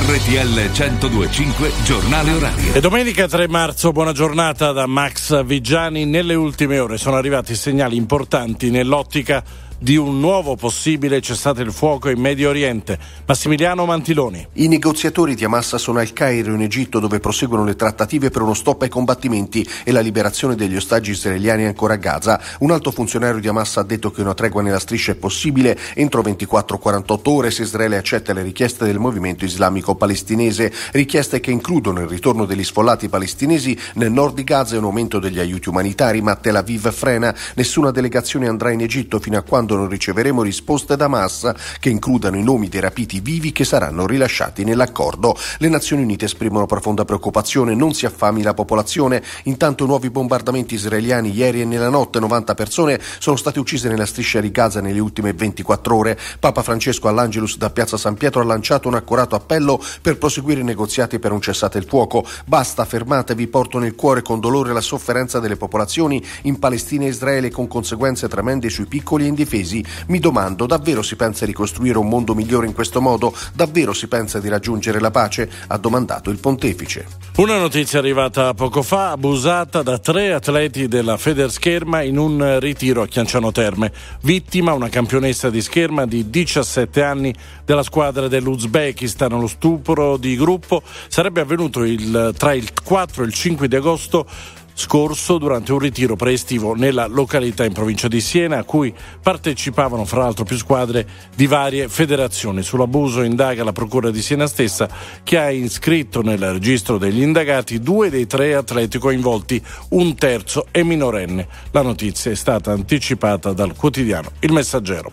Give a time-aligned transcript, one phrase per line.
[0.00, 2.72] RTL 1025 Giornale Orario.
[2.72, 6.06] E domenica 3 marzo, buona giornata da Max Vigiani.
[6.06, 9.44] Nelle ultime ore sono arrivati segnali importanti nell'ottica
[9.82, 12.98] di un nuovo possibile cessate il fuoco in Medio Oriente.
[13.24, 14.46] Massimiliano Mantiloni.
[14.54, 18.52] I negoziatori di Hamas sono al Cairo in Egitto dove proseguono le trattative per uno
[18.52, 22.38] stop ai combattimenti e la liberazione degli ostaggi israeliani ancora a Gaza.
[22.58, 26.20] Un alto funzionario di Hamas ha detto che una tregua nella striscia è possibile entro
[26.20, 32.06] 24-48 ore se Israele accetta le richieste del movimento islamico palestinese, richieste che includono il
[32.06, 36.36] ritorno degli sfollati palestinesi nel nord di Gaza e un aumento degli aiuti umanitari, ma
[36.36, 37.34] Tel Aviv frena.
[37.54, 41.90] Nessuna delegazione andrà in Egitto fino a quando quando non riceveremo risposte da Hamas che
[41.90, 45.36] includano i nomi dei rapiti vivi che saranno rilasciati nell'accordo.
[45.58, 49.22] Le Nazioni Unite esprimono profonda preoccupazione, non si affami la popolazione.
[49.44, 54.40] Intanto nuovi bombardamenti israeliani ieri e nella notte 90 persone sono state uccise nella striscia
[54.40, 56.18] di Gaza nelle ultime 24 ore.
[56.40, 60.64] Papa Francesco all'Angelus da Piazza San Pietro ha lanciato un accorato appello per proseguire i
[60.64, 62.24] negoziati per un cessate il fuoco.
[62.44, 67.50] Basta, fermatevi, porto nel cuore con dolore la sofferenza delle popolazioni in Palestina e Israele
[67.50, 71.98] con conseguenze tremende sui piccoli e indifesi paesi, mi domando davvero si pensa di costruire
[71.98, 73.34] un mondo migliore in questo modo?
[73.52, 75.48] Davvero si pensa di raggiungere la pace?
[75.66, 77.06] ha domandato il pontefice.
[77.36, 83.06] Una notizia arrivata poco fa, abusata da tre atleti della Federscherma in un ritiro a
[83.06, 83.92] Chianciano Terme.
[84.22, 89.38] Vittima una campionessa di scherma di 17 anni della squadra dell'Uzbekistan.
[89.38, 94.26] Lo stupro di gruppo sarebbe avvenuto il, tra il 4 e il 5 di agosto
[94.74, 100.20] scorso durante un ritiro preestivo nella località in provincia di Siena a cui partecipavano fra
[100.20, 102.62] l'altro più squadre di varie federazioni.
[102.62, 104.88] Sull'abuso indaga la Procura di Siena stessa
[105.22, 110.82] che ha iscritto nel registro degli indagati due dei tre atleti coinvolti, un terzo è
[110.82, 111.46] minorenne.
[111.70, 115.12] La notizia è stata anticipata dal quotidiano Il Messaggero.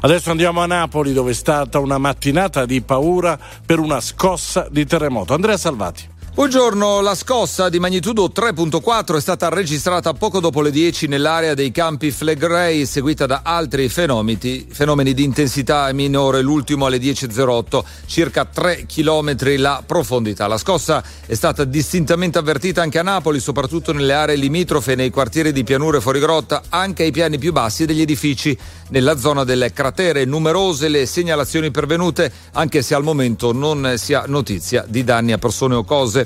[0.00, 4.84] Adesso andiamo a Napoli dove è stata una mattinata di paura per una scossa di
[4.86, 5.34] terremoto.
[5.34, 6.14] Andrea Salvati.
[6.36, 11.72] Buongiorno, la scossa di magnitudo 3.4 è stata registrata poco dopo le 10 nell'area dei
[11.72, 18.84] campi Flegrei, seguita da altri fenomeni, fenomeni di intensità minore, l'ultimo alle 10.08, circa 3
[18.84, 20.46] km la profondità.
[20.46, 25.52] La scossa è stata distintamente avvertita anche a Napoli, soprattutto nelle aree limitrofe, nei quartieri
[25.52, 28.56] di pianure fuori grotta, anche ai piani più bassi degli edifici.
[28.88, 34.24] Nella zona delle cratere numerose le segnalazioni pervenute, anche se al momento non si ha
[34.28, 36.25] notizia di danni a persone o cose.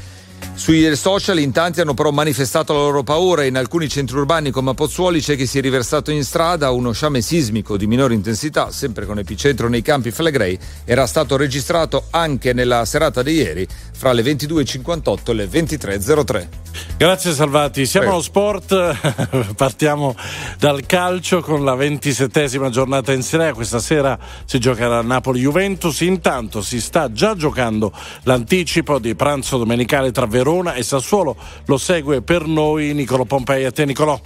[0.61, 3.43] Sui social in tanti hanno però manifestato la loro paura.
[3.45, 6.69] In alcuni centri urbani come a Pozzuoli c'è chi si è riversato in strada.
[6.69, 12.03] Uno sciame sismico di minore intensità, sempre con epicentro nei campi Flegrei, era stato registrato
[12.11, 16.47] anche nella serata di ieri fra le 22.58 e le 23.03.
[16.95, 17.87] Grazie Salvati.
[17.87, 18.21] Siamo Prego.
[18.21, 20.15] allo sport, partiamo
[20.59, 23.53] dal calcio con la ventisettesima giornata in Serie A.
[23.55, 26.01] Questa sera si giocherà Napoli-Juventus.
[26.01, 27.91] Intanto si sta già giocando
[28.23, 31.35] l'anticipo di pranzo domenicale tra Verona e Sassuolo.
[31.65, 33.63] Lo segue per noi Nicolo Pompei.
[33.63, 34.19] A te Nicolò.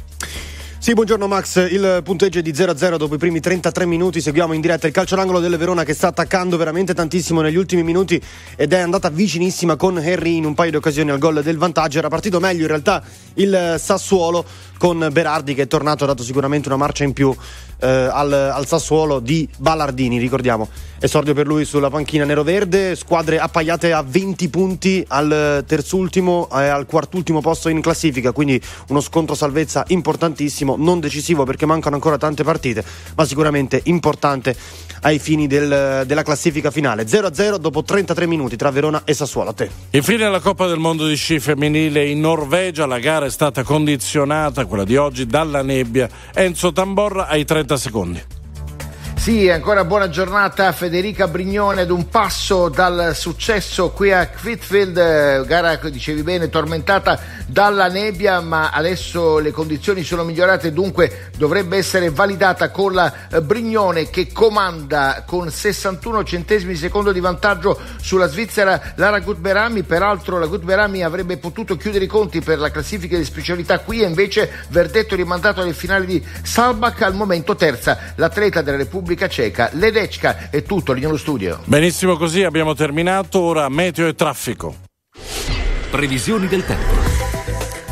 [0.80, 1.72] Sì, buongiorno Max.
[1.72, 4.22] Il punteggio è di 0-0 dopo i primi 33 minuti.
[4.22, 7.82] Seguiamo in diretta il calcio d'angolo delle Verona che sta attaccando veramente tantissimo negli ultimi
[7.82, 8.22] minuti
[8.56, 11.98] ed è andata vicinissima con Henry in un paio di occasioni al gol del vantaggio.
[12.00, 13.04] Era partito meglio in realtà
[13.36, 14.46] il Sassuolo
[14.78, 17.36] con Berardi che è tornato, ha dato sicuramente una marcia in più
[17.86, 20.68] eh, al, al, Sassuolo di Ballardini, ricordiamo.
[21.00, 26.88] Esordio per lui sulla panchina nero-verde, squadre appaiate a 20 punti al terzultimo e al
[26.88, 32.44] quartultimo posto in classifica, quindi uno scontro salvezza importantissimo, non decisivo perché mancano ancora tante
[32.44, 32.84] partite,
[33.16, 34.56] ma sicuramente importante
[35.02, 37.06] ai fini del, della classifica finale.
[37.06, 39.52] 0-0 dopo 33 minuti tra Verona e Sassuolo.
[39.52, 39.70] A te.
[39.92, 44.66] Infine la Coppa del Mondo di sci femminile in Norvegia, la gara è stata condizionata,
[44.66, 46.10] quella di oggi, dalla nebbia.
[46.34, 48.35] Enzo Tamborra ai 30 secondi.
[49.26, 55.78] Sì, ancora buona giornata Federica Brignone ad un passo dal successo qui a Quitfield, gara
[55.78, 62.70] dicevi bene tormentata dalla nebbia ma adesso le condizioni sono migliorate dunque dovrebbe essere validata
[62.70, 69.82] con la Brignone che comanda con 61 centesimi secondo di vantaggio sulla Svizzera Lara Gutberami,
[69.82, 74.06] peraltro la Gutberami avrebbe potuto chiudere i conti per la classifica di specialità qui e
[74.06, 78.14] invece verdetto rimandato alle finali di Salbach al momento terza.
[78.18, 79.70] L'atleta della Repubblica Repubblica Ceca.
[79.74, 81.62] Ledecca è tutto lì nello studio.
[81.66, 83.40] Benissimo così, abbiamo terminato.
[83.40, 84.76] Ora meteo e traffico.
[85.90, 87.15] Previsioni del tempo.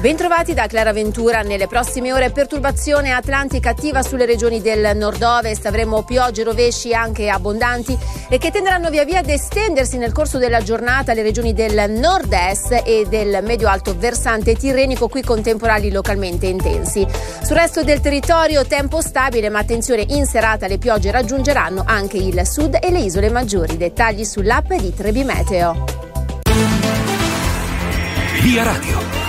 [0.04, 1.44] Bentrovati da Clara Ventura.
[1.44, 5.66] Nelle prossime ore perturbazione atlantica attiva sulle regioni del nord-ovest.
[5.66, 7.98] Avremo piogge rovesci anche abbondanti
[8.28, 12.82] e che tenderanno via via ad estendersi nel corso della giornata alle regioni del nord-est
[12.84, 17.08] e del medio-alto versante tirrenico, qui con temporali localmente intensi.
[17.42, 22.46] Sul resto del territorio tempo stabile, ma attenzione, in serata le piogge raggiungeranno anche il
[22.46, 23.78] sud e le isole maggiori.
[23.78, 25.86] Dettagli sull'app di Trebi Meteo.
[28.42, 29.23] Via Radio.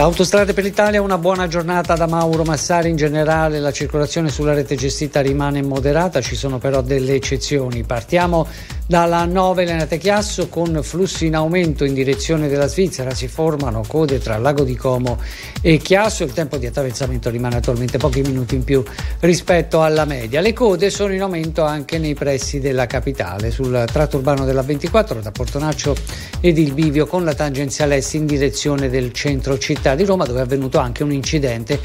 [0.00, 2.88] Da Autostrade per l'Italia una buona giornata da Mauro Massari.
[2.88, 7.82] In generale la circolazione sulla rete gestita rimane moderata, ci sono però delle eccezioni.
[7.82, 8.46] Partiamo
[8.90, 13.14] dalla 9 Lenate Chiasso con flussi in aumento in direzione della Svizzera.
[13.14, 15.16] Si formano code tra Lago di Como
[15.62, 16.24] e Chiasso.
[16.24, 18.82] Il tempo di attraversamento rimane attualmente pochi minuti in più
[19.20, 20.40] rispetto alla media.
[20.40, 23.52] Le code sono in aumento anche nei pressi della capitale.
[23.52, 25.94] Sul tratto urbano della 24 da Portonaccio
[26.40, 30.40] ed il bivio con la tangenziale est in direzione del centro città di Roma dove
[30.40, 31.78] è avvenuto anche un incidente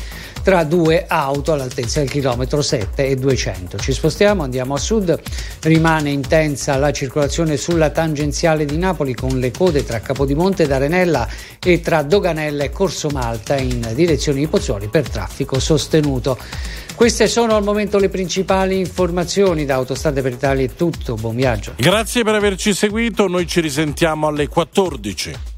[0.46, 3.80] tra due auto all'altezza del chilometro 7 e 200.
[3.80, 5.19] Ci spostiamo, andiamo a sud,
[5.62, 11.27] rimane intensa la circolazione sulla tangenziale di Napoli con le code tra Capodimonte ed Arenella
[11.63, 16.39] e tra Doganella e Corso Malta in direzione di Pozzuoli per traffico sostenuto.
[16.95, 20.65] Queste sono al momento le principali informazioni da Autostrade per Italia.
[20.65, 21.74] È tutto, buon viaggio.
[21.75, 25.55] Grazie per averci seguito, noi ci risentiamo alle 14.